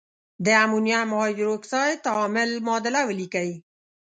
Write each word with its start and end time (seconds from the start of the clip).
د 0.45 0.47
امونیم 0.63 1.09
هایدرواکساید 1.19 2.03
تعامل 2.07 2.49
معادله 2.65 3.01
ولیکئ. 3.05 3.49